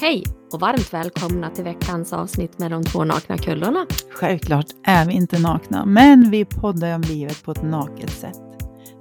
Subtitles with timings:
[0.00, 3.86] Hej och varmt välkomna till veckans avsnitt med de två nakna kullorna.
[4.10, 8.36] Självklart är vi inte nakna, men vi poddar om livet på ett naket sätt.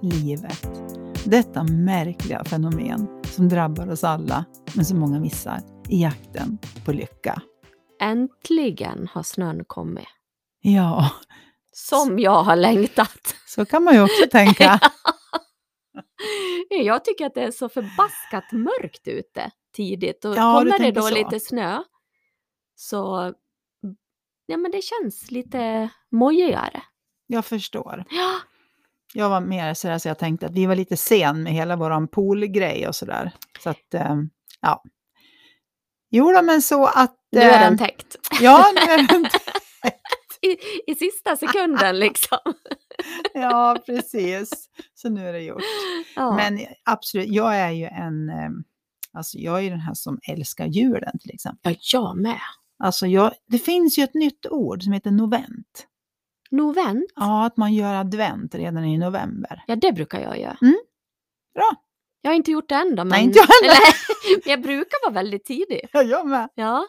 [0.02, 0.70] Livet.
[1.25, 7.41] Detta märkliga fenomen som drabbar oss alla, men som många missar i jakten på lycka.
[8.01, 10.07] Äntligen har snön kommit.
[10.61, 11.11] Ja,
[11.71, 13.35] Som jag har längtat.
[13.47, 14.79] så kan man ju också tänka.
[16.70, 21.02] Jag tycker att det är så förbaskat mörkt ute tidigt och Ja, kommer det då
[21.02, 21.13] så.
[21.15, 21.83] lite snö
[22.75, 23.33] så
[24.45, 26.81] ja, men det känns lite mojigare.
[27.27, 28.03] Jag förstår.
[28.09, 28.39] Ja,
[29.13, 32.07] Jag var mer sådär så jag tänkte att vi var lite sen med hela våran
[32.07, 33.31] poolgrej och sådär.
[33.63, 34.16] Så att, eh,
[34.61, 34.83] ja.
[36.09, 37.16] Jo då, men så att...
[37.31, 38.16] nu är den eh, täckt.
[38.41, 39.25] Ja, nu är den
[40.41, 40.57] I,
[40.91, 42.53] I sista sekunden liksom.
[43.33, 44.69] Ja, precis.
[44.94, 45.63] Så nu är det gjort.
[46.16, 46.35] Ja.
[46.35, 48.30] Men absolut, jag är ju en...
[49.17, 51.71] Alltså jag är den här som älskar julen till exempel.
[51.73, 52.39] ja, jag med.
[52.80, 55.88] Alltså jag, det finns ju ett nytt ord som heter novent.
[56.52, 59.64] Novent, Ja, att man gör advent redan i november.
[59.67, 60.58] ja det brukar jag göra.
[61.53, 61.72] Bra!
[62.22, 63.03] Jag har inte gjort det än då.
[63.03, 63.75] Men, Nej, inte jag heller.
[63.81, 65.89] Eller, men jag brukar vara väldigt tidig.
[65.94, 66.50] Ja, jag med.
[66.56, 66.86] Ja.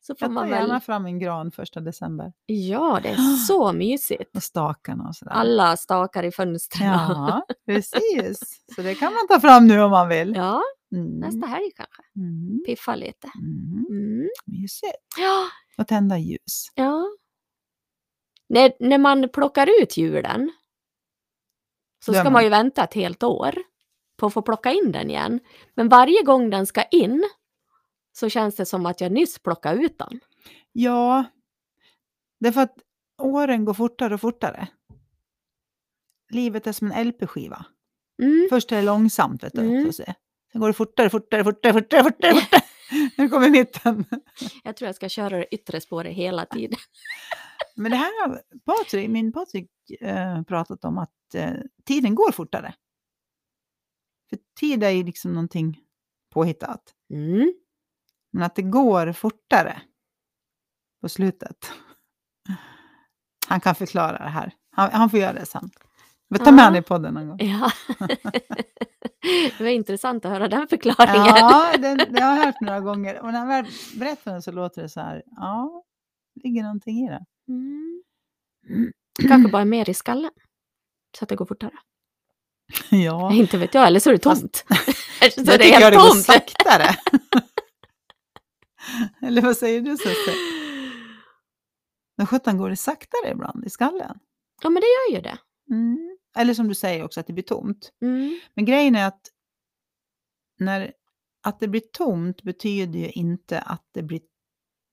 [0.00, 0.80] Så får Jag man gärna väl...
[0.80, 2.32] fram en gran första december.
[2.46, 4.36] Ja, det är så mysigt.
[4.36, 5.32] Och stakarna och sådär.
[5.32, 6.86] Alla stakar i fönstren.
[6.88, 8.60] Ja, precis.
[8.74, 10.32] Så det kan man ta fram nu om man vill.
[10.36, 11.18] ja, Mm.
[11.18, 12.02] nästa helg kanske.
[12.16, 12.62] Mm.
[12.66, 13.30] Piffa lite.
[13.42, 13.86] Mm.
[13.90, 14.28] Mm.
[14.46, 14.96] Mysigt.
[15.18, 15.44] Ja,
[15.78, 16.72] Och tända ljus.
[16.74, 17.06] ja.
[18.48, 20.50] När, när man plockar ut julen
[22.04, 23.54] så ska man- man ju vänta ett helt år
[24.16, 25.40] på att få plocka in den igen.
[25.74, 27.24] Men varje gång den ska in
[28.12, 30.20] så känns det som att jag nyss plockade ut den.
[30.72, 31.24] Ja,
[32.40, 32.76] det är för att
[33.22, 34.68] åren går fortare och fortare.
[36.30, 37.66] Livet är som en LP-skiva.
[38.22, 38.46] Mm.
[38.50, 39.60] Först är det långsamt, vet du.
[39.60, 39.92] Mm.
[39.92, 40.02] Så
[40.56, 42.34] Sen går det fortare, fortare, fortare, fortare, fortare.
[42.34, 42.62] fortare.
[43.18, 44.04] nu kommer mitten.
[44.64, 46.78] Jag tror jag ska köra det yttre spåret hela tiden.
[47.74, 49.70] Men det här har Patrik, min Patrik
[50.00, 51.52] eh, pratat om att eh,
[51.84, 52.74] tiden går fortare.
[54.30, 55.80] För tid är ju liksom någonting
[56.34, 56.94] påhittat.
[57.10, 57.52] Mm.
[58.32, 59.82] Men att det går fortare
[61.00, 61.72] på slutet.
[63.48, 64.52] Han kan förklara det här.
[64.70, 65.70] Han, han får göra det sen.
[66.28, 67.38] Vi tar med honom i podden någon gång.
[67.40, 67.72] Ja.
[69.58, 71.36] det var intressant att höra den förklaringen.
[71.36, 73.20] Ja, den, det har jag hört några gånger.
[73.20, 73.66] Och när han väl
[73.98, 75.22] berättar den så låter det så här.
[75.26, 75.84] Ja,
[76.34, 77.24] det ligger någonting i det.
[77.48, 78.02] Mm.
[79.28, 80.30] Kanske bara mer i skallen.
[81.18, 81.72] Så att det går fortare.
[82.90, 84.64] Ja, Inte vet jag, eller så är det tomt.
[84.66, 84.72] så
[85.36, 86.96] jag det är tycker jag det går saktare.
[89.22, 90.34] Eller vad säger du Susse?
[92.16, 94.18] Men sjutton går det saktare ibland i skallen.
[94.62, 95.38] Ja, men det gör ju det.
[95.70, 96.15] Mm.
[96.36, 97.92] Eller som du säger också att det blir tomt.
[98.02, 98.40] Mm.
[98.54, 99.20] Men grejen är att
[100.58, 100.92] när
[101.42, 104.20] att det blir tomt betyder ju inte att det blir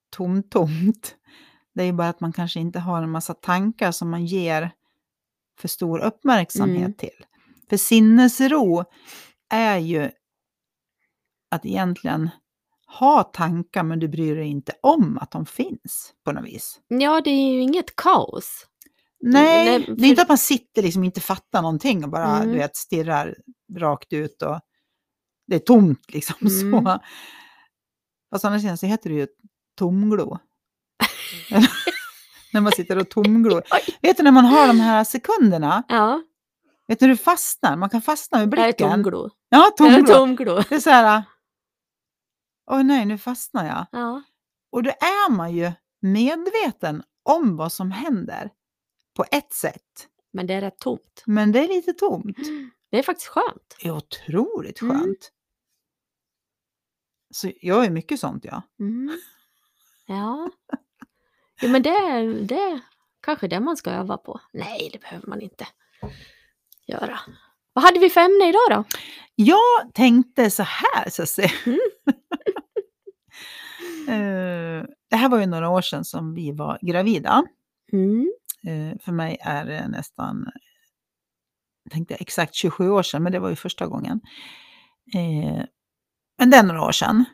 [0.10, 1.16] tomtomt.
[1.74, 4.72] Det är ju bara att man kanske inte har en massa tankar som man ger
[5.60, 6.94] för stor uppmärksamhet Mm.
[6.94, 7.26] till.
[7.70, 8.84] För sinnesro
[9.50, 10.12] är ju
[11.52, 12.30] att egentligen
[13.00, 16.80] ha tankar men du bryr dig inte om att de finns på något vis.
[16.88, 18.68] Ja, det är ju inget kaos.
[19.26, 22.38] Nej, Nej, det är för- inte att man sitter liksom inte fattar någonting och bara
[22.38, 22.52] Mm.
[22.52, 23.36] du vet, stirrar
[23.78, 24.60] rakt ut och
[25.48, 26.36] det är tomt liksom.
[26.42, 26.84] Mm.
[26.84, 27.00] Så.
[28.34, 29.28] Fast annars känns det heter det ju
[29.78, 30.38] tomglo.
[32.54, 33.64] när man sitter och tomglor.
[34.02, 36.22] Vet du när man har de här sekunderna, Ja,
[36.88, 37.76] vet du när du fastnar?
[37.78, 38.92] Man kan fastna med det är blicken.
[38.92, 39.30] tomglo.
[39.50, 40.14] Ja, Det är tomglo.
[40.14, 40.56] tomglo.
[40.70, 41.24] Det är så här,
[42.72, 43.86] åh nej, nu fastnar jag.
[43.92, 44.24] Ja.
[44.72, 48.50] Och då är man ju medveten om vad som händer
[49.32, 50.08] ett sätt.
[50.32, 51.24] Men det är rätt tomt.
[51.26, 52.38] Men det är lite tomt.
[52.92, 53.76] Det är faktiskt skönt.
[53.82, 55.00] Det är otroligt Mm.
[55.00, 55.32] skönt.
[57.34, 58.62] Så jag är mycket sånt, ja.
[58.80, 59.20] Mm.
[60.06, 60.50] Ja.
[61.62, 62.80] Jo, men det, det
[63.22, 64.40] kanske det man ska öva på.
[64.54, 65.68] Nej, det behöver man inte
[66.88, 67.20] göra.
[67.74, 68.84] Vad hade vi för ämne idag då?
[69.36, 71.52] Jag tänkte så här, så att säga.
[71.66, 71.80] Mm.
[74.08, 77.44] Eh, det här var ju några år sedan som vi var gravida.
[77.94, 78.34] Mm.
[78.68, 80.46] Eh, för mig är det nästan,
[81.84, 84.22] jag tänkte exakt 27 år sedan, men det var ju första gången.
[85.16, 85.66] Eh,
[86.38, 87.26] men det är några år sedan.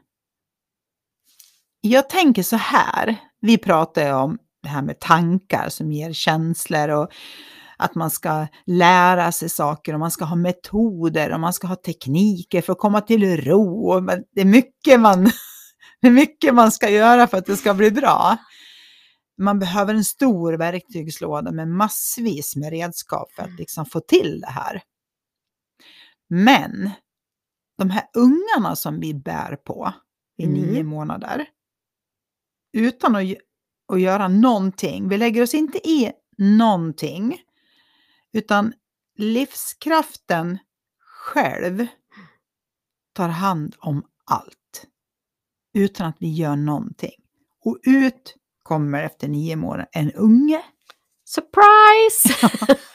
[1.81, 6.89] Jag tänker så här, vi pratar ju om det här med tankar som ger känslor
[6.89, 7.09] och
[7.77, 11.75] att man ska lära sig saker och man ska ha metoder och man ska ha
[11.75, 14.01] tekniker för att komma till ro.
[14.01, 15.23] Men det, är mycket man,
[16.01, 18.37] det är mycket man ska göra för att det ska bli bra.
[19.39, 24.49] Man behöver en stor verktygslåda med massvis med redskap för att liksom få till det
[24.49, 24.81] här.
[26.27, 26.89] Men
[27.77, 29.93] de här ungarna som vi bär på,
[30.37, 30.59] i Mm.
[30.59, 31.45] nio månader.
[32.73, 33.23] Utan att,
[33.93, 35.09] att göra någonting.
[35.09, 37.41] Vi lägger oss inte i någonting.
[38.33, 38.73] Utan
[39.17, 40.57] livskraften
[40.99, 41.87] själv
[43.13, 44.85] tar hand om allt.
[45.73, 47.23] Utan att vi gör någonting.
[47.65, 48.35] Och ut
[48.69, 50.61] kommer efter nio månader en unge.
[51.25, 52.49] Surprise!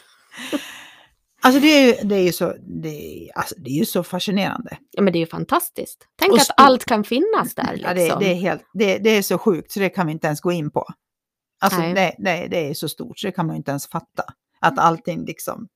[1.43, 4.03] Alltså det är ju, det är ju, så, det är, alltså det är ju så
[4.03, 4.79] fascinerande.
[4.91, 6.09] ja, men det är ju fantastiskt.
[6.19, 6.55] Tänk Och att stort.
[6.59, 7.73] allt kan finnas där.
[7.73, 7.89] Liksom.
[7.89, 10.27] Ja, det, det, är helt, det, det är så sjukt så det kan vi inte
[10.27, 10.87] ens gå in på.
[11.61, 11.95] Alltså Nej.
[11.95, 14.25] det, det, det är så stort så det kan man inte ens fatta.
[14.61, 15.69] Att allting liksom,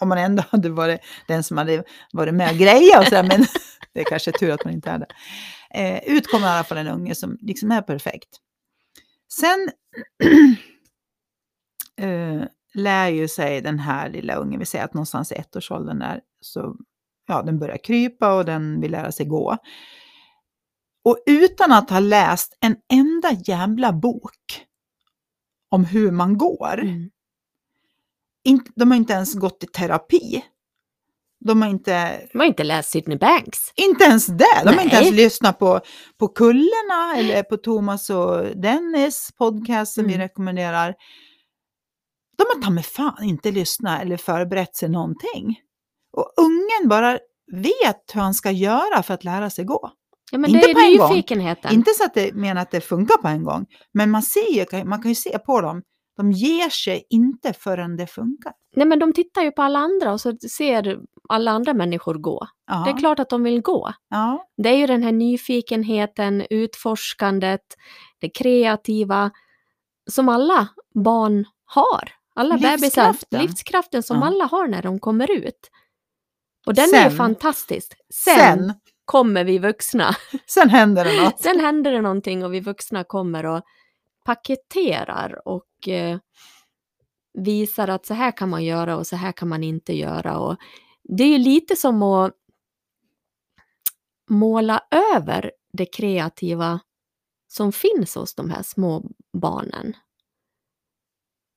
[0.00, 3.46] om man ändå hade varit den som hade varit med och grejat och sådär, men
[3.94, 5.08] det är kanske tur att man inte är det.
[5.74, 8.28] Eh, ut kommer i alla fall en unge som liksom är perfekt.
[9.28, 9.70] Sen
[12.00, 12.42] eh,
[12.74, 16.76] lär ju sig den här lilla ungen, vi säger att någonstans i ettårsåldern där, så
[17.26, 19.56] ja, den börjar krypa och den vill lära sig gå.
[21.04, 24.66] Och utan att ha läst en enda jävla bok
[25.68, 27.10] om hur man går, Mm.
[28.74, 30.44] de har inte ens gått i terapi.
[31.44, 33.58] De har inte, De har inte läst Sydney Banks.
[33.76, 35.04] inte ens det, de har inte Nej.
[35.04, 35.80] ens lyssnat på,
[36.18, 40.20] på Kullerna eller på Thomas och Dennis podcast som vi Mm.
[40.28, 40.94] rekommenderar.
[42.38, 45.60] De har ta med fan inte lyssnat eller förberett sig någonting.
[46.16, 47.18] Och ungen bara
[47.52, 49.90] vet hur han ska göra för att lära sig gå.
[50.32, 51.10] Ja, men Inte det på är gång.
[51.12, 51.72] nyfikenheten.
[51.74, 55.02] Inte så att det menar att det funkar på en gång, men man, ser man
[55.02, 55.82] kan ju se på dem,
[56.16, 58.52] de ger sig inte förrän det funkar.
[58.76, 60.98] Nej, men de tittar ju på alla andra och så ser
[61.28, 62.46] alla andra människor gå.
[62.66, 63.92] Ja, Det är klart att de vill gå.
[64.08, 67.60] ja, Det är ju den här nyfikenheten, utforskandet,
[68.18, 69.30] det kreativa
[70.10, 72.10] som alla barn har.
[72.34, 72.76] Alla bebisar.
[72.78, 73.40] Livskraften.
[73.42, 74.26] Livskraften som Ja.
[74.26, 75.70] alla har när de kommer ut.
[76.66, 77.92] Och den är ju Sen- fantastisk.
[78.14, 78.74] Sen, sen,
[79.04, 80.14] kommer vi vuxna.
[80.46, 81.40] sen händer det något.
[81.40, 83.62] Sen händer det någonting och vi vuxna kommer och
[84.24, 86.18] paketerar och eh,
[87.34, 90.38] visar att så här kan man göra och så här kan man inte göra.
[90.38, 90.56] Och
[91.08, 92.32] det är ju lite som att
[94.30, 94.82] måla
[95.14, 96.80] över det kreativa
[97.48, 99.96] som finns hos de här små barnen.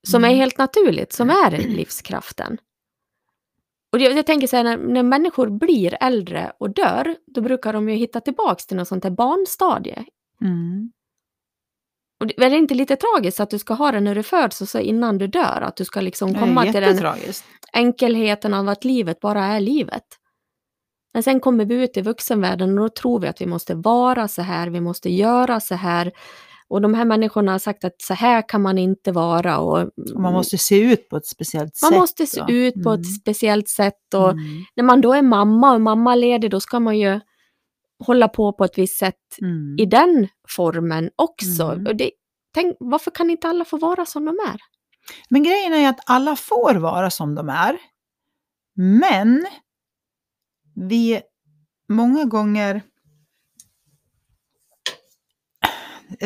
[0.08, 0.40] Som är Mm.
[0.40, 2.58] helt naturligt, som är livskraften.
[3.92, 7.74] Och jag, jag tänker så här, när, när människor blir äldre och dör, då brukar
[7.74, 10.06] de ju hitta tillbaks till något sånt här barnstadie.
[10.42, 10.92] Mm.
[12.20, 14.62] Och det, är det inte lite tragiskt att du ska ha det när du föds
[14.62, 15.62] och så innan du dör?
[15.62, 16.98] Att du ska liksom komma till den
[17.74, 20.04] enkelheten av att livet bara är livet.
[21.14, 24.28] Men sen kommer vi ut i vuxenvärlden och då tror vi att vi måste vara
[24.28, 26.12] så här, vi måste göra så här.
[26.68, 29.58] Och de här människorna har sagt att så här kan man inte vara.
[29.58, 29.80] Och
[30.14, 31.92] Och man måste se ut på ett speciellt sätt.
[31.92, 33.02] man måste se och- ut på Mm.
[33.02, 34.14] ett speciellt sätt.
[34.16, 34.44] Och Mm.
[34.76, 37.20] när man då är mamma och mammaledig, då ska man ju
[38.00, 39.76] hålla på på ett visst sätt Mm.
[39.80, 41.64] i den formen också.
[41.64, 41.88] Mm.
[41.88, 42.12] Och det,
[42.54, 44.58] tänk, varför kan inte alla få vara som de är?
[45.30, 47.78] Men grejen är att alla får vara som de är.
[48.76, 49.48] Men
[50.76, 51.22] vi
[51.90, 52.82] många gånger,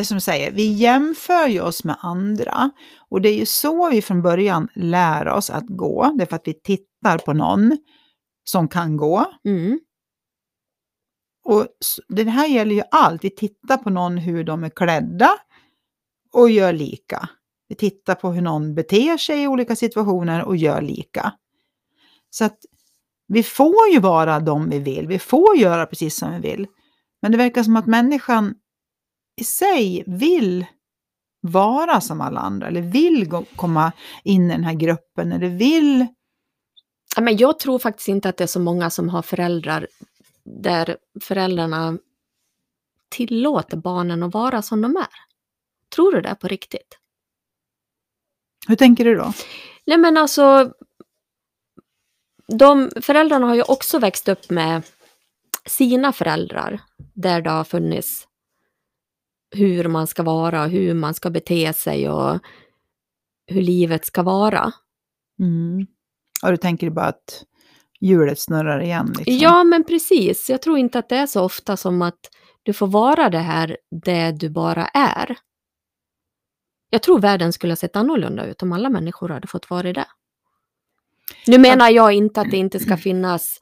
[0.02, 2.70] som du säger, vi jämför ju oss med andra.
[3.08, 6.12] Och det är ju så vi från början lär oss att gå.
[6.16, 7.78] Det är för att vi tittar på någon
[8.44, 9.24] som kan gå.
[9.44, 9.80] Mm.
[11.44, 11.66] Och
[12.08, 13.24] det här gäller ju allt.
[13.24, 15.30] Vi tittar på någon hur de är klädda
[16.32, 17.28] och gör lika.
[17.68, 21.32] Vi tittar på hur någon beter sig i olika situationer och gör lika.
[22.30, 22.58] Så att
[23.28, 25.06] vi får ju vara de vi vill.
[25.06, 26.66] Vi får göra precis som vi vill.
[27.22, 28.54] Men det verkar som att människan
[29.40, 30.66] i sig vill
[31.40, 32.68] vara som alla andra.
[32.68, 33.92] Eller vill gå, komma
[34.24, 35.32] in i den här gruppen.
[35.32, 36.06] Eller vill...
[37.20, 39.86] Men jag tror faktiskt inte att det är så många som har föräldrar
[40.44, 41.98] där föräldrarna
[43.08, 45.08] tillåter barnen att vara som de är.
[45.94, 46.98] Tror du det på riktigt?
[48.68, 49.32] Hur tänker du då?
[49.86, 50.72] Nej men alltså,
[52.58, 54.82] de föräldrarna har ju också växt upp med
[55.66, 56.80] sina föräldrar
[57.14, 58.28] där det har funnits
[59.50, 62.38] hur man ska vara, hur man ska bete sig och
[63.46, 64.72] hur livet ska vara.
[65.38, 65.86] Mm.
[66.42, 67.44] Och du tänker bara att
[68.06, 69.14] hjulet snurrar igen?
[69.18, 69.36] Liksom.
[69.38, 70.50] Ja, men precis.
[70.50, 72.20] Jag tror inte att det är så ofta som att
[72.62, 75.36] du får vara det här, det du bara är.
[76.90, 80.06] Jag tror världen skulle ha sett annorlunda ut om alla människor hade fått vara det.
[81.46, 83.58] Nu menar jag inte att det inte ska finnas,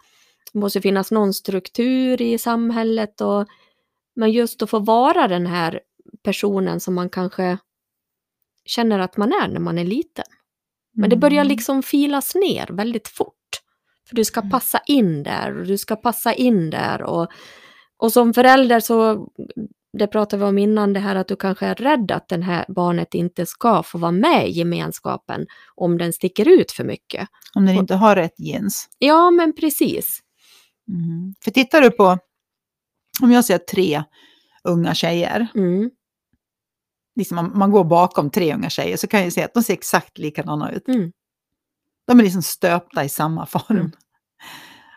[0.52, 3.46] det måste finnas någon struktur i samhället och
[4.16, 5.80] men just att få vara den här
[6.22, 7.58] personen som man kanske
[8.64, 10.24] känner att man är när man är liten.
[10.94, 11.48] Men det börjar Mm.
[11.48, 13.34] liksom filas ner väldigt fort.
[14.12, 14.50] För du ska Mm.
[14.50, 17.28] passa in där och du ska passa in där och,
[17.96, 19.28] Och som förälder så,
[19.98, 22.64] det pratade vi om innan, det här att du kanske är rädd att det här
[22.68, 27.28] barnet inte ska få vara med i gemenskapen om den sticker ut för mycket.
[27.54, 28.88] Om den inte har rätt gens.
[28.98, 30.20] Ja, men precis.
[30.88, 31.34] Mm.
[31.44, 32.18] För tittar du på,
[33.22, 34.02] om jag ser tre
[34.64, 35.90] unga tjejer, Mm.
[37.16, 39.72] liksom man, man går bakom tre unga tjejer så kan jag se att de ser
[39.74, 40.88] exakt likadana ut.
[40.88, 41.12] Mm.
[42.06, 43.92] De är liksom stöpta i samma form.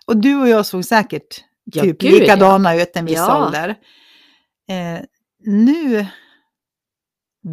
[0.06, 3.46] Och du och jag såg säkert Ja, typ gud, likadana ut en viss Ja.
[3.46, 3.70] ålder.
[4.70, 5.02] Eh,
[5.40, 6.06] nu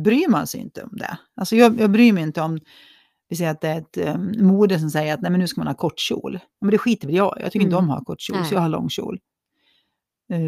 [0.04, 1.18] bryr man sig inte om det.
[1.36, 2.60] Alltså jag, jag bryr mig inte om,
[3.28, 5.60] vi säger att det är ett eh, mode som säger att nej, men nu ska
[5.60, 6.38] man ha kort kjol.
[6.60, 7.36] Men det skiter väl jag.
[7.40, 7.84] Jag tycker inte Mm.
[7.84, 8.48] om att ha kort kjol, Nej.
[8.48, 9.18] så jag har lång kjol.
[10.32, 10.40] Eh,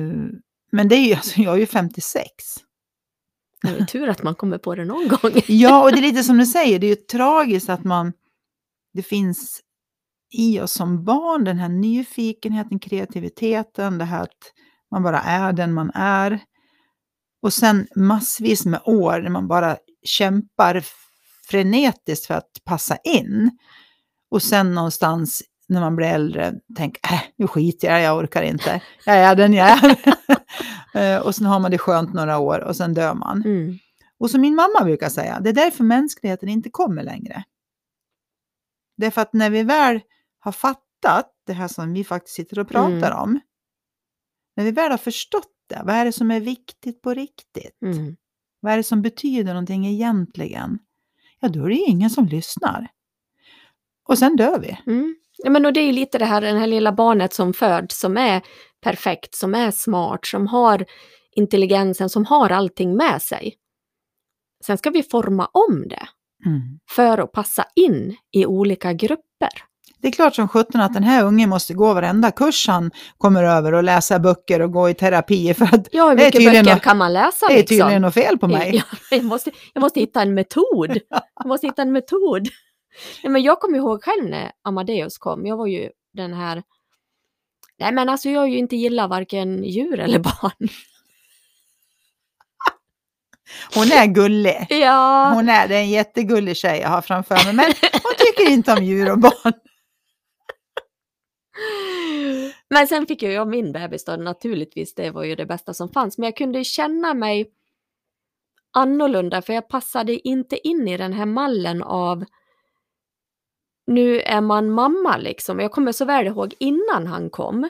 [0.72, 2.26] men det är ju, alltså, jag är ju 56.
[3.62, 5.32] Det är tur att man kommer på det någon gång.
[5.46, 8.12] Ja, och det är lite som du säger, det är ju tragiskt att man,
[8.92, 9.60] det finns
[10.34, 14.52] i oss som barn den här nyfikenheten, kreativiteten, det här att
[14.90, 16.40] man bara är den man är.
[17.42, 20.84] Och sen massvis med år när man bara kämpar
[21.50, 23.58] frenetiskt för att passa in.
[24.30, 28.80] Och sen någonstans när man blir äldre, tänk, äh, nu skiter jag jag orkar inte.
[29.06, 29.96] Jag är den jag är.
[30.94, 33.42] Eh, och sen har man det skönt några år och sen dör man.
[33.44, 33.78] Mm.
[34.18, 37.44] Och som min mamma brukar säga, det är därför mänskligheten inte kommer längre.
[38.96, 40.00] Det är för att när vi väl
[40.44, 43.18] har fattat det här som vi faktiskt sitter och pratar Mm.
[43.22, 43.40] om,
[44.56, 47.82] när vi väl har förstått det, vad är det som är viktigt på riktigt?
[47.82, 48.16] Mm.
[48.60, 50.78] Vad är det som betyder någonting egentligen?
[51.40, 52.88] Ja, då är det ju ingen som lyssnar.
[54.08, 54.78] Och sen dör vi.
[54.92, 55.16] Mm.
[55.36, 58.00] Ja, men och det är ju lite det här, det här lilla barnet som föds,
[58.00, 58.42] som är
[58.80, 60.84] perfekt, som är smart, som har
[61.30, 63.54] intelligensen, som har allting med sig.
[64.66, 66.08] Sen ska vi forma om det
[66.46, 66.60] Mm.
[66.90, 69.50] för att passa in i olika grupper.
[70.04, 73.44] Det är klart som sjutton att den här ungen måste gå varenda kurs han kommer
[73.44, 76.52] över och läsa böcker och gå i terapi för att Ja, hur Det är mycket
[76.52, 77.46] böcker något- kan man läsa?
[77.46, 77.76] det är liksom?
[77.78, 78.76] tydligen något fel på mig.
[78.76, 80.98] Ja, jag, måste, jag måste hitta en metod.
[81.38, 82.48] Jag måste hitta en metod.
[83.22, 85.46] Nej, men jag kommer ihåg själv när Amadeus kom.
[85.46, 86.62] Jag var ju den här...
[87.78, 90.68] Nej men alltså jag har ju inte gillat varken djur eller barn.
[93.74, 94.66] Hon är gullig.
[94.70, 98.52] Ja, Hon är, det är en jättegullig tjej jag har framför mig, men hon tycker
[98.52, 99.52] inte om djur och barn.
[102.70, 104.94] Men sen fick ju jag min bebis då, naturligtvis.
[104.94, 106.18] Det var ju det bästa som fanns.
[106.18, 107.50] Men jag kunde känna mig
[108.72, 112.24] annorlunda för jag passade inte in i den här mallen av
[113.86, 115.60] nu är man mamma liksom.
[115.60, 117.68] Jag kommer så väl ihåg innan han kom.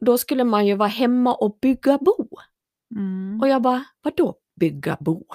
[0.00, 2.28] Då skulle man ju vara hemma och bygga bo.
[2.96, 3.40] Mm.
[3.40, 5.26] Och jag bara, vadå bygga bo?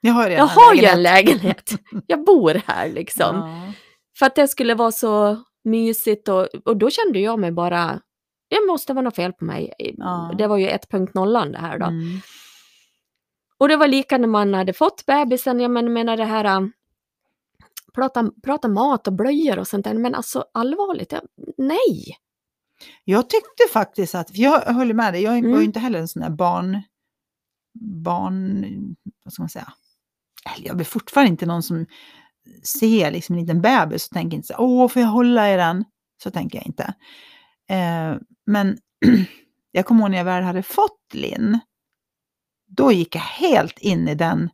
[0.00, 1.70] Jag har, Jag har ju en lägenhet.
[2.06, 3.36] Jag bor här liksom.
[3.36, 3.72] Ja.
[4.18, 8.00] För att det skulle vara så mysigt och, och då kände jag mig bara,
[8.48, 9.72] det måste vara något fel på mig.
[9.78, 10.34] Ja.
[10.38, 11.86] Det var ju 1.0 det här då.
[11.86, 12.18] Mm.
[13.58, 16.72] Och det var lika när man hade fått bebisen, jag men- menar det här, ähm,
[17.94, 21.22] prata, prata mat och blöjor och sånt där, men alltså allvarligt, jag,
[21.58, 22.16] nej.
[23.04, 25.58] Jag tyckte faktiskt att, jag håller med dig, jag var Mm.
[25.58, 26.82] ju inte heller en sån där barn,
[28.04, 28.64] barn,
[29.24, 29.72] vad ska man säga,
[30.58, 31.86] jag är fortfarande inte någon som
[32.62, 35.84] ser liksom en liten bebis och tänker inte så åh, får jag hålla i den?
[36.22, 36.94] Så tänker jag inte.
[37.70, 38.16] Eh,
[38.46, 38.78] men
[39.72, 41.58] jag kommer ihåg när jag väl hade fått Linn,
[42.68, 44.50] då gick jag helt in i den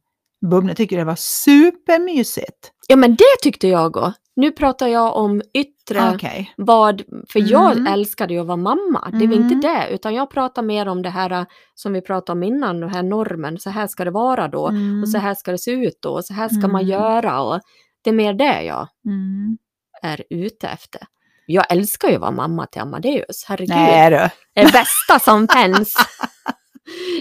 [0.46, 0.68] bubblan.
[0.68, 2.72] Jag tycker det var supermysigt.
[2.88, 4.12] Ja men det tyckte jag också.
[4.36, 6.52] Nu pratar jag om yttre, Okej.
[6.56, 7.92] vad, för jag Mm.
[7.92, 9.08] älskade ju att vara mamma.
[9.12, 9.52] Det var Mm.
[9.52, 12.80] inte det, utan jag pratar mer om det här äh, som vi pratade om innan,
[12.80, 14.68] den här normen, så här ska det vara då.
[14.68, 15.02] Mm.
[15.02, 16.86] Och så här ska det se ut då, och så här ska man Mm.
[16.88, 17.40] göra.
[17.42, 17.60] Och
[18.06, 19.58] det är mer det jag Mm.
[20.02, 21.02] är ute efter.
[21.46, 23.76] Jag älskar ju att vara mamma till Amadeus, herregud.
[23.76, 24.16] Nej du.
[24.54, 25.96] Det är bästa som finns.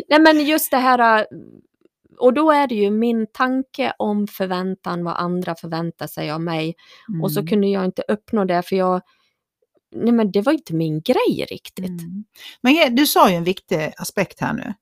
[0.09, 1.27] Nej men just det här,
[2.19, 6.75] och då är det ju min tanke om förväntan, vad andra förväntar sig av mig.
[7.23, 7.49] Och så Mm.
[7.49, 9.01] kunde jag inte uppnå det för jag,
[9.95, 12.01] nej men det var inte min grej riktigt.
[12.01, 12.23] Mm.
[12.61, 14.73] Men du sa ju en viktig aspekt här nu.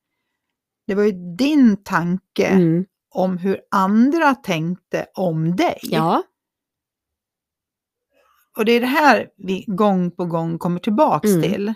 [0.87, 2.85] Det var ju din tanke Mm.
[3.13, 5.79] Om hur andra tänkte om dig.
[5.81, 6.23] Ja,
[8.57, 11.41] Och det är det här vi gång på gång kommer tillbaks Mm.
[11.41, 11.73] till.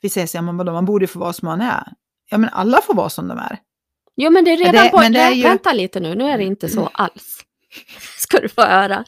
[0.00, 1.92] Vi säger så här, vadå, man borde få vara som man är.
[2.30, 3.58] Ja, men alla får vara som de är.
[4.16, 6.14] jo men det är redan det- på, men det är nej, ju- vänta lite nu,
[6.14, 7.40] nu är det inte så alls.
[8.18, 9.04] Ska du få höra.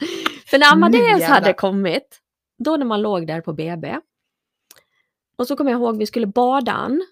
[0.47, 2.21] För när Amadeus hade kommit,
[2.57, 3.99] då när man låg där på BB,
[5.37, 7.05] och så kommer jag ihåg vi skulle bada han,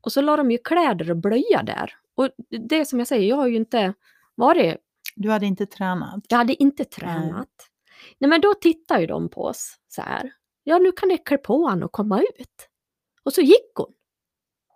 [0.00, 1.92] och så la de ju kläder och blöja där.
[2.16, 2.30] Och
[2.68, 3.94] det som jag säger, jag har ju inte
[4.34, 4.76] varit
[5.16, 6.24] Du hade inte tränat.
[6.28, 7.48] Jag hade inte tränat.
[8.18, 8.30] Nej.
[8.30, 10.32] men då tittar ju de på oss så här.
[10.64, 12.68] Ja, nu kan ni klä på honom och komma ut.
[13.24, 13.92] Och så gick hon.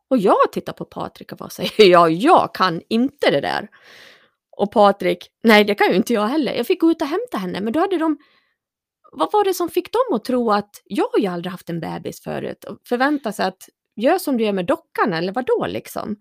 [0.08, 3.68] Och jag tittar på Patrik och bara säger ja, jag kan inte det där.
[4.50, 6.54] Och Patrik, nej det kan ju inte jag heller.
[6.54, 8.18] Jag fick gå ut och hämta henne, men då hade de
[9.12, 11.80] vad var det som fick dem att tro att jag har ju aldrig haft en
[11.80, 15.66] bebis förut och förvänta sig att gör som du gör med dockan eller vad då
[15.66, 16.16] liksom?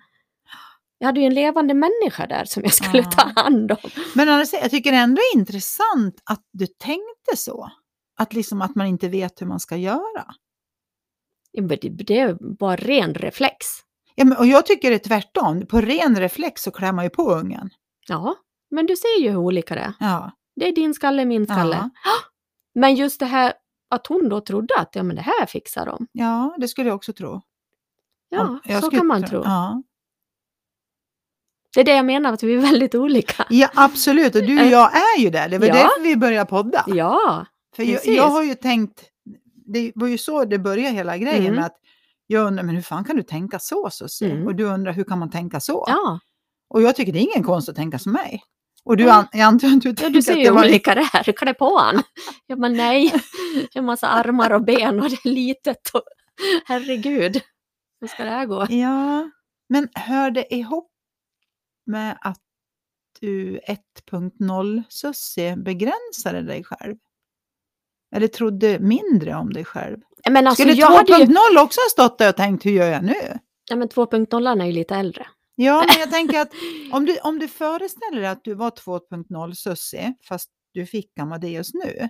[1.02, 3.12] Jag hade ju en levande människa där som jag skulle Ja.
[3.12, 3.78] ta hand om.
[4.16, 7.72] Men annars, jag tycker ändå är intressant att du tänkte så.
[8.18, 10.26] Att, liksom att man inte vet hur man ska göra.
[11.52, 13.66] Ja, men Det, det var ren reflex.
[14.16, 15.66] Ja, men, och jag tycker det är tvärtom.
[15.66, 17.70] På ren reflex så klär man ju på ungen.
[18.08, 18.36] Ja,
[18.72, 19.94] men du ser ju hur olika det är.
[20.00, 20.32] Ja.
[20.56, 21.76] Det är din skalle, min skalle.
[21.76, 22.12] Ja.
[22.80, 23.54] Men just det här
[23.90, 26.08] att hon då trodde att ja, men det här fixar de.
[26.12, 27.42] ja, det skulle jag också tro.
[28.30, 29.42] Ja, så kan man tro.
[29.46, 29.84] Ja.
[31.74, 33.46] Det är det jag menar, att vi är väldigt olika.
[33.50, 34.36] ja, absolut.
[34.36, 35.50] Och du och jag är ju där.
[35.50, 35.74] Det var Ja.
[35.74, 36.84] därför vi började podda.
[36.88, 37.46] Ja,
[37.76, 38.18] För jag, precis.
[38.18, 39.04] jag har ju tänkt,
[39.74, 41.56] det var ju så det började hela grejen Mm.
[41.56, 41.76] med att
[42.28, 44.32] jag undrar, men hur fan kan du tänka så Susie?
[44.32, 44.48] Mm.
[44.48, 45.86] Och du undrar, hur kan man tänka så?
[45.88, 46.20] ja.
[46.70, 48.42] Och jag tycker det är ingen konst att tänka som mig.
[48.84, 49.14] Och du, Ja.
[49.14, 51.10] an, jag antar att du ja tänker du ser att ju det hur olika det
[51.14, 51.32] är.
[51.32, 52.04] Klä på han.
[52.48, 53.14] Ja, men nej.
[53.74, 55.90] En massa armar och ben och det är litet.
[55.94, 56.02] Och...
[56.66, 57.42] Herregud.
[58.02, 58.66] Hur ska det här gå?
[58.70, 59.30] Ja,
[59.70, 60.89] men hör det ihop
[61.90, 62.40] med att
[63.20, 66.96] du 1.0 Susie begränsade dig själv?
[68.16, 69.98] Eller trodde mindre om dig själv?
[70.30, 71.26] Men alltså, Skulle jag hade ju...
[71.26, 73.40] 2.0 också ha stått där och tänkt, hur gör jag nu?
[73.70, 75.28] Ja, men 2.0 är ju lite äldre.
[75.56, 76.52] Ja, men jag tänker att
[76.92, 81.74] om du, om du föreställer dig att du var 2.0 Susie, fast du fick Amadeus
[81.74, 82.10] nu.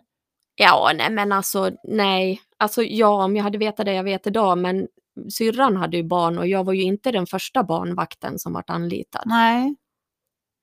[0.56, 2.42] Ja, nej men alltså nej.
[2.58, 4.88] Alltså ja, om jag hade vetat det jag vet idag, men
[5.30, 9.24] syrran hade ju barn och jag var ju inte den första barnvakten som vart anlitad.
[9.26, 9.76] Nej.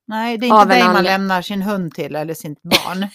[0.07, 2.99] Nej, det är inte dig man lämnar sin hund till eller sitt barn.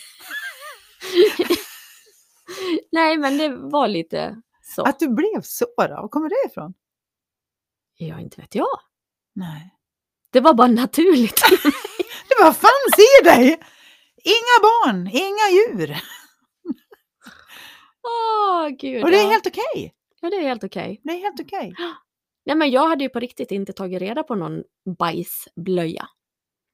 [2.92, 4.82] Nej, men det var lite så.
[4.82, 5.82] Att du blev så då?
[5.88, 6.74] Var kommer det ifrån?
[7.96, 8.78] Ja, inte vet jag.
[9.34, 9.74] Nej.
[10.30, 11.40] Det var bara naturligt.
[12.28, 13.60] Det var fanns i dig!
[14.24, 16.00] Inga barn, inga djur.
[18.02, 19.04] Åh, gud.
[19.04, 19.30] Och det är ja.
[19.30, 19.94] helt okej.
[20.22, 21.00] Ja, det är helt okej.
[21.04, 21.74] Det är helt okej.
[22.46, 24.62] Nej, men jag hade ju på riktigt inte tagit reda på någon
[24.98, 26.06] bajsblöja.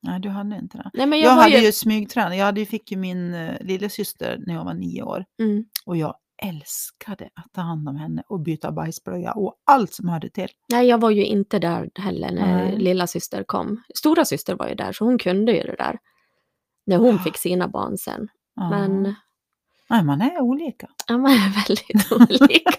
[0.03, 0.91] Nej, du hade inte det.
[0.95, 1.67] Nej, men Jag, jag, hade ju...
[1.67, 2.37] ju smygtränat.
[2.37, 5.25] Jag hade, ju- fick ju min uh, lillasyster när jag var nio år.
[5.43, 5.65] Mm.
[5.87, 10.31] Och jag älskade att ta hand om henne och byta bajsblöja och allt som hörde
[10.31, 10.49] till.
[10.73, 12.79] Nej, jag var ju inte där heller när Nej.
[12.79, 13.83] lilla syster kom.
[13.99, 15.99] Stora syster var ju där, så hon kunde ju det där.
[16.87, 17.19] När hon Ja.
[17.19, 18.29] fick sina barn sen.
[18.55, 18.71] Ja.
[18.71, 19.15] Men
[19.91, 20.89] Nej, man är olika.
[21.09, 22.71] ja, man är väldigt olika.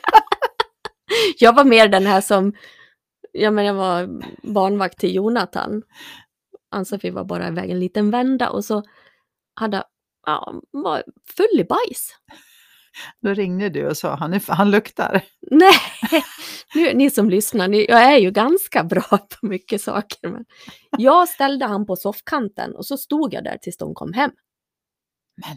[1.39, 2.53] jag var mer den här som,
[3.31, 4.09] ja men jag var
[4.53, 5.83] barnvakt till Jonathan.
[6.71, 8.83] Ann-Sofie var bara iväg en liten vända och så
[9.53, 9.83] hade,
[10.25, 11.03] ja, var
[11.37, 12.15] full i bajs.
[13.21, 15.21] Då ringde du och sa han, är, han luktar.
[15.41, 15.79] Nej,
[16.75, 19.01] nu, ni som lyssnar, ni, jag är ju ganska bra
[19.41, 20.29] på mycket saker.
[20.29, 20.45] Men
[20.97, 24.31] jag ställde han på soffkanten och så stod jag där tills de kom hem.
[25.35, 25.51] Men,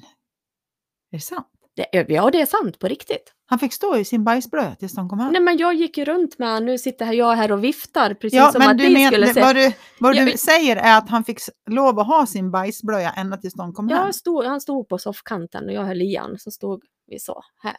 [1.11, 1.49] är det sant?
[1.77, 3.33] Det, ja, det är sant på riktigt.
[3.47, 5.33] Han fick stå i sin bajsblöja tills de kom hem?
[5.33, 8.37] Nej, men jag gick ju runt med han, nu sitter jag här och viftar precis
[8.37, 9.41] Ja, som men att du ni skulle se.
[9.41, 11.39] vad du, vad Ja, du men- säger är att han fick
[11.71, 13.99] lov att ha sin bajsblöja ända tills de kom hem?
[14.07, 17.43] Jag stod, han stod på soffkanten och jag höll i han, så stod vi så
[17.63, 17.77] här.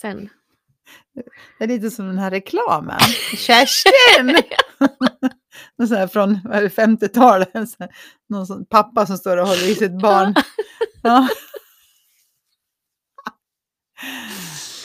[0.00, 0.28] Sen,
[1.58, 2.98] Det är lite som den här reklamen.
[3.36, 4.36] Kerstin!
[5.78, 7.50] Någon sån här från vad är det, 50-talet.
[7.54, 7.90] En sån här-
[8.28, 10.34] Någon sån pappa som står och håller i sitt barn.
[11.02, 11.28] Ja.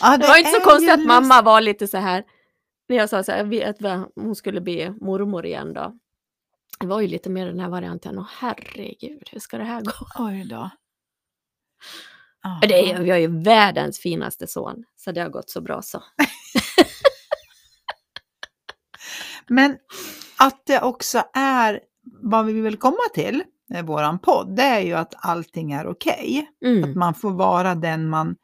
[0.02, 2.24] Ja, det var inte så konstigt att mamma var llite så här,
[2.90, 5.94] när jag sa så här, att hon skulle bli mormor igen då.
[6.80, 9.92] Det var ju lite mer den här varianten, och herregud, hur ska det här gå?
[10.20, 10.70] Oj då.
[12.62, 16.04] Det är, jag är ju världens finaste son, så det har gått så bra så.
[19.48, 19.78] Men
[20.40, 21.80] att det också är,
[22.22, 26.50] vad vi vill komma till med våran podd, det är ju att allting är okej.
[26.62, 27.00] Att Mm.
[27.00, 28.36] man får vara den man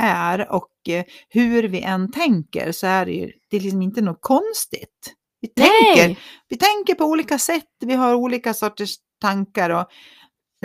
[0.00, 4.00] är och eh, hur vi än tänker så är det ju det är liksom inte
[4.00, 5.14] något konstigt.
[5.40, 6.18] Vi tänker, Nej!
[6.48, 9.86] vi tänker på olika sätt, vi har olika sorters tankar och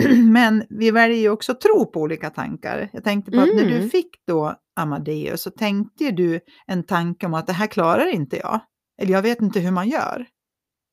[0.32, 2.88] men vi väljer ju också att tro på olika tankar.
[2.92, 3.90] Jag tänkte på att när du Mm.
[3.90, 8.60] fick då Amadeus så tänkte du en tanke om att det här klarar inte jag.
[9.02, 10.26] Eller jag vet inte hur man gör.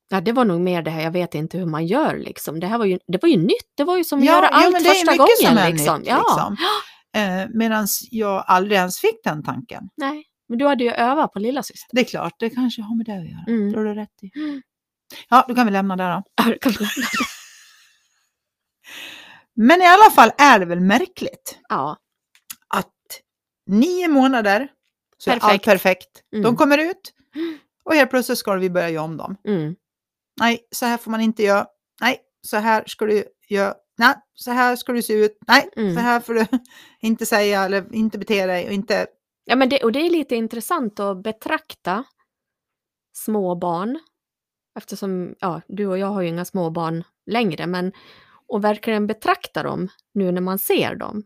[0.10, 2.60] Ja, det var nog mer det här, jag vet inte hur man gör liksom.
[2.60, 4.74] Det här var ju, det var ju nytt, det var ju som att göra allt
[4.74, 6.00] men det är första gången liksom.
[6.00, 6.56] nytt, ja.
[7.16, 9.90] Eh, Medan jag aldrig ens fick den tanken.
[9.98, 11.90] Nej, men du hade ju övat på lilla syster.
[11.92, 13.44] Det är klart, det kanske har med det att göra.
[13.48, 13.72] Mm.
[13.72, 14.32] Det har du rätt i.
[14.40, 14.62] Mm.
[15.30, 16.24] Ja, då kan vi lämna det då.
[16.36, 17.26] Ja, kan vi lämna det.
[19.56, 21.98] Men i alla fall är det väl märkligt Ja,
[22.68, 22.92] att
[23.68, 24.68] nio månader
[25.18, 25.66] Så är allt Perfekt.
[25.66, 26.10] perfekt.
[26.32, 26.56] De Mm.
[26.56, 27.14] kommer ut
[27.86, 29.36] och helt plötsligt ska vi börja göra om dem.
[29.48, 29.76] Mm.
[30.40, 31.66] Nej, så här får man inte göra.
[32.02, 33.74] Nej, så här ska du göra.
[33.98, 35.38] Nej, så här ska du se ut.
[35.48, 35.96] Nej, Mm.
[35.96, 36.46] så här får du
[37.02, 39.08] inte säga eller inte bete dig och inte...
[39.46, 42.04] Ja, men det, och det är lite intressant att betrakta
[43.14, 44.00] små barn.
[44.78, 47.92] Eftersom ja, du och jag har ju inga små barn längre, men
[48.48, 51.24] och verkligen betrakta dem nu när man ser dem.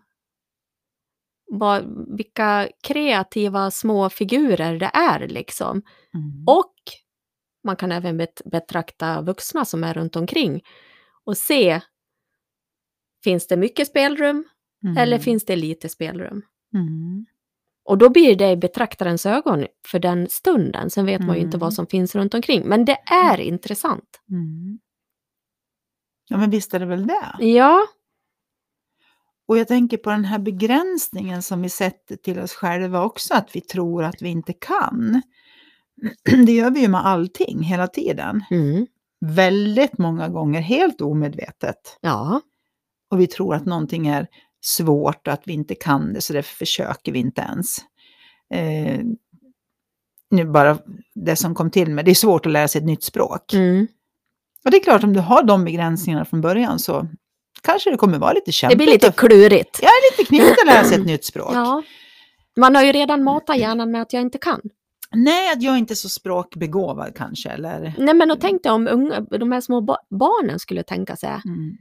[1.51, 1.85] Vad,
[2.17, 5.81] vilka kreativa små figurer det är liksom.
[6.13, 6.43] Mm.
[6.47, 6.73] Och
[7.63, 10.61] man kan även bet, betrakta vuxna som är runt omkring
[11.25, 11.81] och se,
[13.23, 14.43] finns det mycket spelrum
[14.83, 14.97] Mm.
[14.97, 16.41] eller finns det lite spelrum?
[16.73, 17.25] Mm.
[17.83, 20.89] Och då blir det i betraktarens ögon för den stunden.
[20.89, 21.59] Sen vet man ju inte Mm.
[21.59, 22.67] vad som finns runt omkring.
[22.67, 24.21] Men det är intressant.
[24.29, 24.79] Mm.
[26.29, 27.35] Ja, men visst är det väl det.
[27.39, 27.87] Ja,
[29.47, 33.55] Och jag tänker på den här begränsningen som vi sätter till oss själva också, att
[33.55, 35.21] vi tror att vi inte kan.
[36.45, 38.43] Det gör vi ju med allting hela tiden.
[38.51, 38.87] mm.
[39.19, 41.97] Väldigt många gånger helt omedvetet.
[42.01, 42.41] ja,
[43.11, 44.27] Och vi tror att någonting är
[44.61, 47.77] svårt och att vi inte kan det, så därför försöker vi inte ens.
[48.53, 48.99] Eh,
[50.29, 50.77] nu bara
[51.15, 53.53] det som kom till mig, det är svårt att lära sig ett nytt språk.
[53.53, 53.87] mm.
[54.65, 57.07] Och det är klart, om du har de begränsningarna från början så
[57.61, 58.77] kanske det kommer vara lite det kämpigt.
[58.77, 59.79] blir lite klurigt.
[59.81, 61.51] Ja, lite knivigt att lära sig ett nytt språk.
[61.53, 61.83] Ja.
[62.57, 64.61] Man har ju redan matat hjärnan med att jag inte kan.
[65.15, 67.93] Nej, att jag inte är så språkbegåvad kanske, eller...
[67.97, 71.29] Nej, men och tänk dig om unga, de här små ba- barnen skulle tänka sig,
[71.45, 71.77] Mm.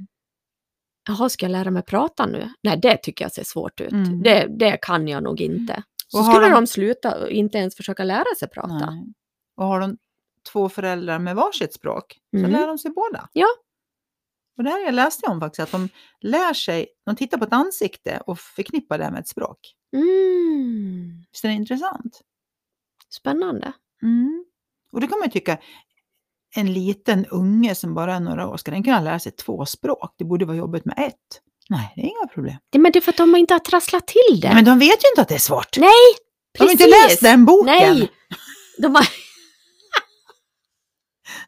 [1.06, 2.52] Jaha, ska jag lära mig prata nu?
[2.62, 3.92] Nej, det tycker jag ser svårt ut.
[3.92, 4.22] Mm.
[4.22, 5.82] Det, det kan jag nog inte.
[6.08, 8.90] Så skulle de- de sluta och inte ens försöka lära sig prata.
[8.90, 9.14] Nej.
[9.56, 9.96] Och har de
[10.52, 12.50] två föräldrar med varsitt språk så Mm.
[12.50, 13.28] lär de sig båda.
[13.32, 13.46] Ja.
[14.58, 15.88] Och det här jag läste om faktiskt, att de
[16.20, 19.58] lär sig, de tittar på ett ansikte och förknippar det med ett språk.
[19.96, 21.24] Mm.
[21.32, 22.20] Visst är det intressant?
[23.08, 23.72] Spännande.
[24.02, 24.44] Mm.
[24.92, 25.58] Och då kan man ju tycka,
[26.56, 30.14] en liten unge som bara är några år, ska den kunna lära sig två språk?
[30.18, 31.42] Det borde vara jobbigt med ett.
[31.68, 32.56] Nej, det är inga problem.
[32.70, 34.54] Det, men det är för att de inte har trasslat till det.
[34.54, 35.78] Men de vet ju inte att det är svårt.
[35.78, 35.90] Nej,
[36.52, 36.80] de har precis.
[36.80, 37.66] inte läst den boken.
[37.66, 38.12] Nej,
[38.78, 39.04] de bara,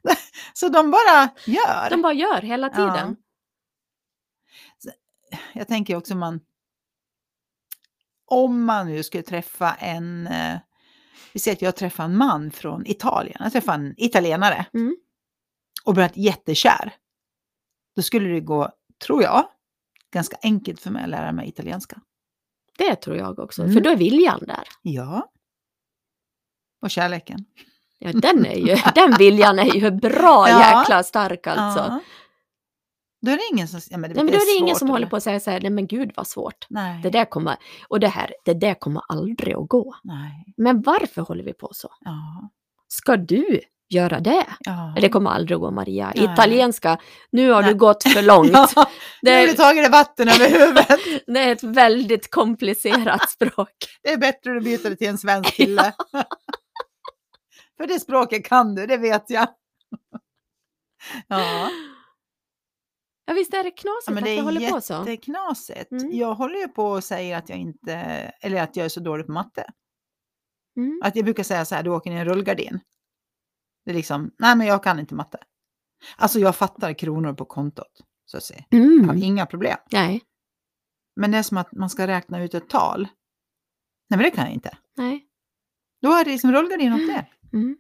[0.55, 1.91] Så de bara gör.
[1.91, 3.17] de bara gör hela tiden.
[5.53, 6.41] jag tänker också man
[8.29, 10.59] om man nu skulle träffa en, eh,
[11.33, 14.97] vi säger att jag träffar en man från Italien, jag träffar en italienare Mm.
[15.85, 16.95] och blivit jättekär.
[17.97, 18.71] Då skulle det gå,
[19.07, 19.49] tror jag,
[20.13, 22.01] ganska enkelt för mig att lära mig italienska.
[22.79, 23.75] Det tror jag också, Mm.
[23.75, 24.65] för då är viljan där.
[24.83, 25.31] Ja.
[26.83, 27.45] Och kärleken.
[27.99, 30.81] Ja, den, är ju, den viljan är ju bra Ja.
[30.81, 31.81] jäkla stark alltså.
[31.81, 32.01] Ja.
[33.21, 34.91] Då är det ingen som, ja, men det, Nej, men då är det ingen som
[34.91, 36.67] håller på att säga så här, nej men gud vad svårt.
[36.69, 37.03] Nej.
[37.03, 37.57] Det där kommer,
[37.89, 39.95] och det här, det där kommer aldrig att gå.
[40.05, 40.45] Nej.
[40.57, 41.89] Men varför håller vi på så?
[42.01, 42.51] Ja.
[42.89, 44.47] Ska du göra det?
[44.61, 44.95] Ja.
[45.01, 46.13] Det kommer aldrig att gå Maria.
[46.17, 46.25] Nej.
[46.33, 46.99] Italienska,
[47.31, 47.73] nu har Nej.
[47.73, 48.51] du gått för långt.
[48.77, 48.91] Ja,
[49.23, 51.01] nu har du Det, tagit det vatten över huvudet.
[51.27, 53.75] det är ett väldigt komplicerat språk.
[54.03, 55.93] Det är bättre att byta det till en svensk kille.
[57.77, 59.49] För det språket kan du, det vet jag.
[61.29, 61.69] Ja,
[63.29, 64.93] Ja visst är det knasigt ja men att det vi är håller på så?
[64.95, 65.93] jätteknasigt.
[65.93, 66.13] Mm.
[66.17, 67.95] Jag håller ju på och säger att jag inte,
[68.41, 69.65] eller att jag är så dålig på matte.
[70.77, 71.01] Mm.
[71.05, 72.81] Att jag brukar säga så här, du åker i en rullgardin.
[73.85, 75.39] Det är liksom, nej men jag kan inte matte.
[76.17, 78.65] Alltså jag fattar kronor på kontot, så att säga.
[78.69, 79.23] Jag har Mm.
[79.23, 79.77] inga problem.
[79.93, 80.23] Nej,
[81.17, 83.01] Men det är som att man ska räkna ut ett tal.
[84.11, 84.79] Nej men det kan jag inte.
[84.97, 85.25] nej.
[86.03, 87.27] Då är det liksom rullgardin åt det.
[87.53, 87.79] Mm.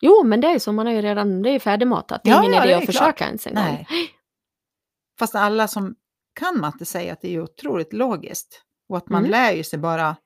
[0.00, 2.20] Jo, men det är ju så, man har ju redan, det är ju färdigmatat.
[2.24, 3.64] Det är Ja, ingen ja, idé det är att försöka ens en gång.
[3.64, 3.86] Nej.
[5.18, 5.94] Fast alla som
[6.40, 8.62] kan matte säger att det är otroligt logiskt.
[8.88, 9.30] Och att man Mm.
[9.30, 10.16] lär ju sig bara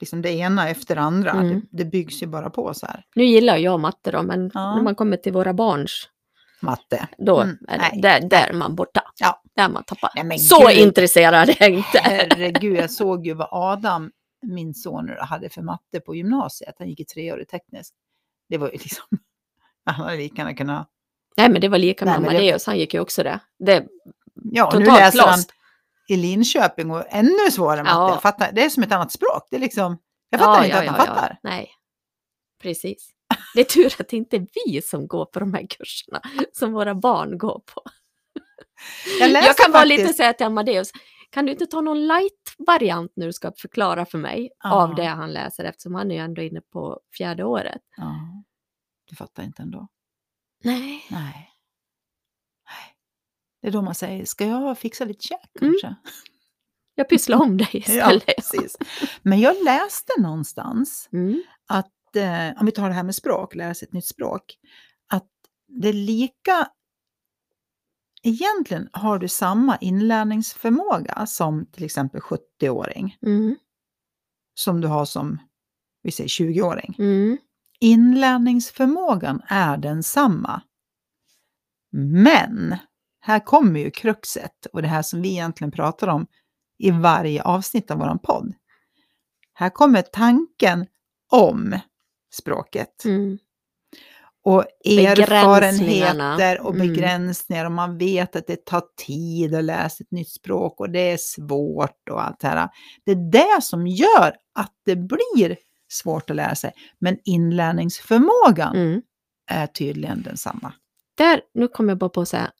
[0.00, 1.30] liksom det ena efter det andra.
[1.30, 1.48] Mm.
[1.60, 3.04] Det, det byggs ju bara på så här.
[3.14, 4.74] Nu gillar jag matte då, men Ja.
[4.76, 6.08] när man kommer till våra barns,
[6.62, 7.08] Matte.
[7.18, 9.02] då Mm, är där, där är man borta.
[9.20, 9.42] Ja.
[9.56, 10.10] Där man tappar.
[10.24, 10.78] Nej, så gud.
[10.78, 11.98] intresserad är jag inte.
[12.02, 14.10] Herregud, jag såg ju vad Adam,
[14.46, 16.74] min son, hade för matte på gymnasiet.
[16.78, 17.94] Han gick i treårig teknisk.
[18.48, 19.04] Det var ju liksom,
[19.84, 20.88] han hade lika gärna kunnat...
[21.36, 23.40] Nej, men det var lika Nej, med men det- Amadeus, han gick ju också det.
[23.58, 23.86] det
[24.52, 25.38] Ja, och nu läser han
[26.08, 27.94] i Linköping och ännu svårare matte.
[27.94, 28.10] Ja.
[28.10, 29.46] Jag fattar, det är som ett annat språk.
[29.50, 29.98] Det är liksom,
[30.30, 31.38] jag fattar inte att han fattar.
[31.42, 31.70] Nej,
[32.62, 33.10] precis.
[33.54, 36.20] Det är tur att det inte är vi som går på de här kurserna
[36.52, 37.82] som våra barn går på.
[39.20, 40.92] Jag, Jag kan bara faktiskt- lite säga till Amadeus,
[41.30, 44.72] kan du inte ta någon light-variant nu du ska förklara för mig Ja.
[44.72, 47.82] av det han läser eftersom han är ju ändå inne på fjärde året.
[47.96, 48.14] Ja,
[49.10, 49.88] du fattar inte ändå.
[50.64, 51.06] Nej.
[51.10, 51.50] Nej.
[53.64, 55.74] Det är då man säger, ska jag fixa lite käk Mm.
[55.82, 55.94] kanske?
[56.94, 58.26] Jag pysslar om dig Ja, istället.
[58.26, 58.76] precis.
[59.22, 61.42] Men jag läste någonstans Mm.
[61.68, 64.42] att, eh, om vi tar det här med språk, lära sig ett nytt språk,
[65.08, 65.28] att
[65.68, 66.68] det är lika,
[68.22, 73.56] egentligen har du samma inlärningsförmåga som till exempel 70-åring, Mm.
[74.54, 75.38] som du har som,
[76.02, 76.94] vi säger 20-åring.
[76.98, 77.38] Mm.
[77.80, 80.62] Inlärningsförmågan är densamma.
[81.92, 82.76] Men,
[83.26, 86.26] här kommer ju kruxet och det här som vi egentligen pratar om
[86.78, 88.52] i varje avsnitt av vår podd.
[89.54, 90.86] Här kommer tanken
[91.32, 91.78] om
[92.34, 93.38] språket Mm.
[94.44, 96.88] och erfarenheter och Mm.
[96.88, 101.12] begränsningar och man vet att det tar tid att läsa ett nytt språk och det
[101.12, 102.68] är svårt och allt det här.
[103.04, 105.56] Det är det som gör att det blir
[105.88, 106.72] svårt att lära sig.
[106.98, 109.02] Men inlärningsförmågan Mm.
[109.50, 110.72] är tydligen densamma.
[111.16, 112.50] Där, nu kommer jag bara på att säga,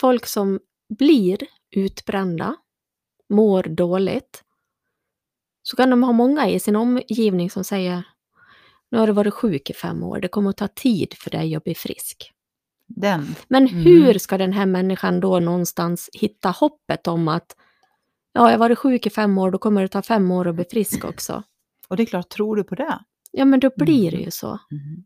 [0.00, 0.60] folk som
[0.98, 1.38] blir
[1.70, 2.56] utbrända,
[3.28, 4.44] mår dåligt,
[5.62, 8.02] så kan de ha många i sin omgivning som säger
[8.90, 11.54] nu har du varit sjuk i fem år, det kommer att ta tid för dig
[11.56, 12.32] att bli frisk.
[12.86, 13.34] Den.
[13.48, 13.82] Men Mm.
[13.82, 17.56] hur ska den här människan då någonstans hitta hoppet om att
[18.32, 20.54] ja, jag har varit sjuk i fem år, då kommer det ta fem år att
[20.54, 21.42] bli frisk också.
[21.88, 22.98] Och det är klart, tror du på det?
[23.32, 24.24] Ja, men då blir det Mm.
[24.24, 24.48] ju så.
[24.70, 25.04] Mm.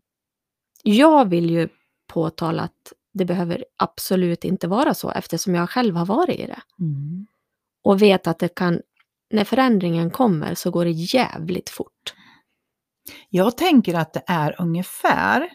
[0.82, 1.68] Jag vill ju
[2.06, 6.62] påtala att det behöver absolut inte vara så eftersom jag själv har varit i det.
[6.80, 7.26] Mm.
[7.82, 8.80] Och vet att det kan,
[9.30, 12.14] när förändringen kommer så går det jävligt fort.
[13.28, 15.48] Jag tänker att det är ungefär,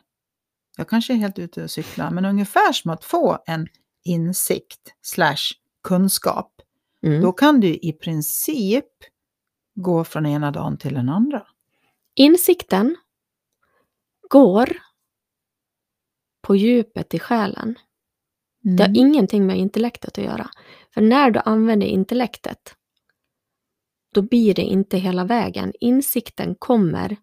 [0.77, 3.67] jag kanske är helt ute och cyklar, men ungefär som att få en
[4.03, 6.61] insikt slash kunskap.
[7.03, 7.21] Mm.
[7.21, 8.85] Då kan du i princip
[9.75, 11.47] gå från ena dagen till den andra.
[12.15, 12.95] Insikten
[14.29, 14.77] går
[16.47, 17.75] på djupet i själen.
[18.63, 18.95] Det har Mm.
[18.95, 20.49] ingenting med intellektet att göra.
[20.93, 22.75] För när du använder intellektet,
[24.13, 25.73] då blir det inte hela vägen.
[25.79, 27.17] Insikten kommer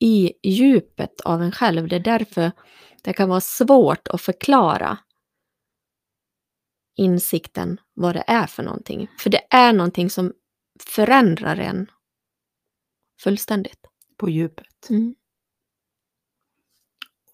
[0.00, 1.88] i djupet av en själv.
[1.88, 2.52] Det är därför
[3.02, 4.98] det kan vara svårt att förklara
[6.96, 9.08] insikten, vad det är för någonting.
[9.18, 10.32] För det är någonting som
[10.80, 11.90] förändrar en
[13.20, 13.86] fullständigt.
[14.16, 14.90] På djupet.
[14.90, 15.14] Mm.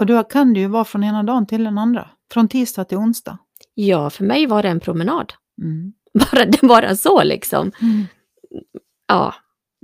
[0.05, 2.11] Och då kan det ju vara från ena dagen till den andra.
[2.33, 3.39] Från tisdag till onsdag.
[3.75, 5.33] Ja, för mig var det en promenad.
[5.63, 5.93] Mm.
[6.33, 7.73] Bara, bara så liksom.
[7.83, 8.05] Mm.
[9.09, 9.35] Ja,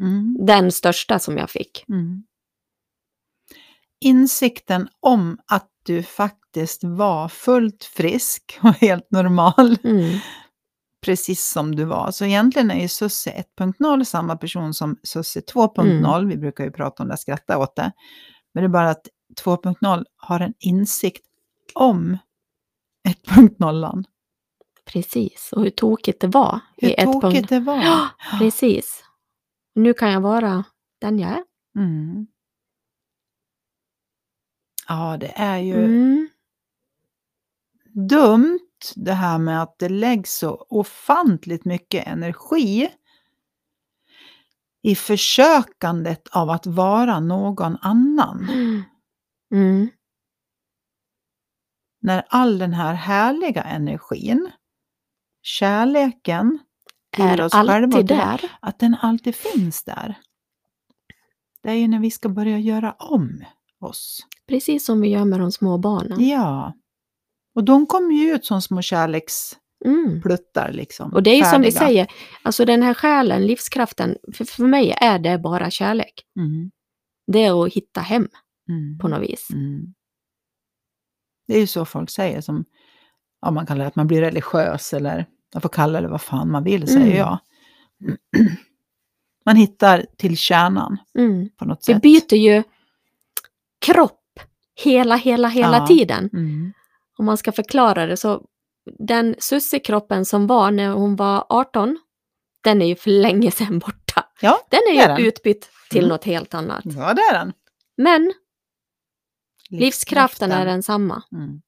[0.03, 0.37] Mm.
[0.47, 1.85] den största som jag fick.
[1.89, 2.23] Mm.
[4.05, 10.19] Insikten om att du faktiskt var fullt frisk och helt normal, Mm.
[11.05, 12.11] precis som du var.
[12.11, 16.29] Så egentligen är ju Susse 1.0 samma person som Susse 2.0.
[16.29, 17.93] Vi brukar ju prata om det, skratta åt det.
[18.55, 19.07] Men det är bara att
[19.45, 21.27] 2.0 har en insikt
[21.75, 22.19] om
[23.29, 24.05] 1.0.
[24.85, 26.61] Precis, och hur tokigt det var.
[26.77, 27.77] i Hur ett tokigt det var.
[27.85, 29.05] Ja, precis.
[29.75, 30.65] Nu kan jag vara
[31.01, 31.45] den jag är.
[31.77, 32.27] Mm.
[34.89, 36.29] Ja, det är ju Mm.
[38.09, 38.59] dumt
[38.97, 42.89] det här med att det läggs så ofantligt mycket energi
[44.83, 48.49] i försökandet av att vara någon annan.
[48.51, 48.83] Mm.
[52.03, 54.51] När all den här härliga energin,
[55.43, 56.59] kärleken
[57.19, 58.51] Är oss alltid där.
[58.61, 60.15] att den alltid finns där.
[61.63, 63.45] Det är ju när vi ska börja göra om
[63.81, 64.27] oss.
[64.49, 66.29] Precis som vi gör med de små barnen.
[66.29, 66.75] Ja.
[67.55, 70.77] Och de kommer ju ut som små kärlekspluttar Mm.
[70.77, 71.15] liksom.
[71.15, 72.07] Och det är ju som vi säger,
[72.43, 76.25] alltså den här själen, livskraften, för, för mig är det bara kärlek.
[76.37, 76.71] Mm.
[77.27, 78.29] Det är att hitta hem
[78.71, 78.99] Mm.
[78.99, 79.49] på något vis.
[79.53, 79.95] Mm.
[81.47, 82.65] Det är ju så folk säger som,
[83.43, 86.51] ja man kallar det att man blir religiös eller man får kalla det vad fan
[86.51, 87.17] man vill säger Mm.
[87.17, 87.39] jag.
[89.45, 91.49] Man hittar till kärnan Mm.
[91.57, 92.03] på något Vi sätt.
[92.03, 92.63] byter ju
[93.81, 94.41] kropp
[94.85, 95.87] hela, hela, hela Ja.
[95.87, 96.31] tiden.
[96.33, 96.73] Mm.
[97.19, 98.45] Om man ska förklara det så,
[98.99, 101.99] den Sussie-kroppen som var när hon var 18,
[102.65, 104.27] den är ju för länge sedan borta.
[104.41, 105.27] Ja, Den är är ju den.
[105.27, 106.09] utbytt till Mm.
[106.09, 106.83] något helt annat.
[106.85, 107.53] ja, det är den.
[107.97, 108.33] Men
[109.71, 111.23] livskraften är densamma.
[111.33, 111.61] Mm.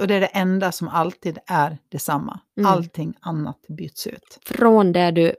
[0.00, 2.40] Och det är det enda som alltid är detsamma.
[2.58, 2.72] Mm.
[2.72, 4.38] Allting annat byts ut.
[4.44, 5.34] Från där du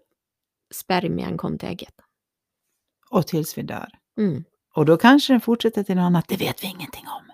[0.74, 1.94] spermien kom till ägget.
[3.10, 3.90] Och tills vi dör.
[4.20, 4.44] Mm.
[4.76, 6.26] Och då kanske den fortsätter till något annat.
[6.28, 7.32] Det vet vi ingenting om.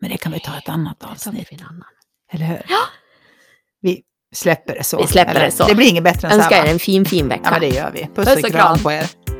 [0.00, 1.48] Men det kan vi ta ett annat Det avsnitt.
[1.52, 1.82] en annan.
[2.32, 2.62] Eller hur?
[2.68, 2.80] Ja.
[3.80, 4.02] Vi
[4.34, 5.00] släpper det så.
[5.00, 5.44] Vi släpper eller?
[5.44, 5.66] det så.
[5.66, 6.72] Det blir inget bättre än så Önskar här, er va?
[6.72, 7.40] en fin, fin vecka.
[7.44, 8.06] Ja, men det gör vi.
[8.14, 8.78] Puss, Puss och och kram kram.
[8.82, 9.37] på er.